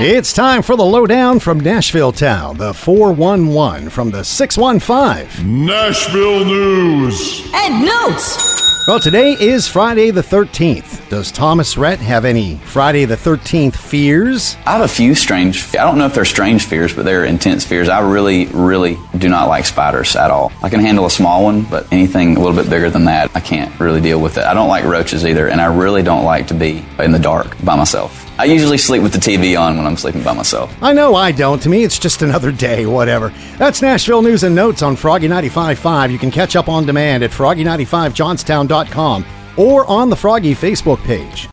It's 0.00 0.32
time 0.32 0.62
for 0.62 0.76
the 0.76 0.84
lowdown 0.84 1.40
from 1.40 1.58
Nashville 1.58 2.12
Town, 2.12 2.56
the 2.56 2.72
411 2.72 3.90
from 3.90 4.12
the 4.12 4.22
615. 4.22 5.66
Nashville 5.66 6.44
News. 6.44 7.50
And 7.52 7.84
notes. 7.84 8.86
Well, 8.86 9.00
today 9.00 9.32
is 9.32 9.66
Friday 9.66 10.12
the 10.12 10.20
13th. 10.22 10.97
Does 11.08 11.32
Thomas 11.32 11.78
Rhett 11.78 12.00
have 12.00 12.26
any 12.26 12.56
Friday 12.56 13.06
the 13.06 13.16
13th 13.16 13.74
fears? 13.74 14.58
I 14.66 14.72
have 14.72 14.82
a 14.82 14.88
few 14.88 15.14
strange, 15.14 15.74
I 15.74 15.84
don't 15.84 15.96
know 15.96 16.04
if 16.04 16.12
they're 16.12 16.26
strange 16.26 16.66
fears, 16.66 16.94
but 16.94 17.06
they're 17.06 17.24
intense 17.24 17.64
fears. 17.64 17.88
I 17.88 18.00
really, 18.00 18.44
really 18.48 18.98
do 19.16 19.30
not 19.30 19.48
like 19.48 19.64
spiders 19.64 20.14
at 20.16 20.30
all. 20.30 20.52
I 20.62 20.68
can 20.68 20.80
handle 20.80 21.06
a 21.06 21.10
small 21.10 21.44
one, 21.44 21.62
but 21.62 21.90
anything 21.90 22.36
a 22.36 22.40
little 22.40 22.54
bit 22.54 22.68
bigger 22.68 22.90
than 22.90 23.06
that, 23.06 23.30
I 23.34 23.40
can't 23.40 23.80
really 23.80 24.02
deal 24.02 24.20
with 24.20 24.36
it. 24.36 24.44
I 24.44 24.52
don't 24.52 24.68
like 24.68 24.84
roaches 24.84 25.24
either, 25.24 25.48
and 25.48 25.62
I 25.62 25.74
really 25.74 26.02
don't 26.02 26.24
like 26.24 26.46
to 26.48 26.54
be 26.54 26.84
in 26.98 27.12
the 27.12 27.18
dark 27.18 27.56
by 27.64 27.74
myself. 27.74 28.26
I 28.38 28.44
usually 28.44 28.76
sleep 28.76 29.02
with 29.02 29.14
the 29.14 29.18
TV 29.18 29.58
on 29.58 29.78
when 29.78 29.86
I'm 29.86 29.96
sleeping 29.96 30.22
by 30.22 30.34
myself. 30.34 30.70
I 30.82 30.92
know 30.92 31.14
I 31.14 31.32
don't. 31.32 31.60
To 31.62 31.70
me, 31.70 31.84
it's 31.84 31.98
just 31.98 32.20
another 32.20 32.52
day, 32.52 32.84
whatever. 32.84 33.32
That's 33.56 33.80
Nashville 33.80 34.20
News 34.20 34.42
and 34.44 34.54
Notes 34.54 34.82
on 34.82 34.94
Froggy 34.94 35.26
95.5. 35.26 36.12
You 36.12 36.18
can 36.18 36.30
catch 36.30 36.54
up 36.54 36.68
on 36.68 36.84
demand 36.84 37.24
at 37.24 37.30
froggy95johnstown.com 37.30 39.24
or 39.58 39.84
on 39.84 40.08
the 40.08 40.16
Froggy 40.16 40.54
Facebook 40.54 41.04
page. 41.04 41.46